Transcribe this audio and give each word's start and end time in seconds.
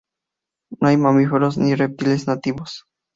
No 0.79 0.87
hay 0.87 0.97
mamíferos 0.97 1.59
ni 1.59 1.75
reptiles 1.75 2.25
nativos. 2.25 2.85